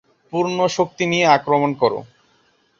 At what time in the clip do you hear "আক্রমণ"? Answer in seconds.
1.37-1.71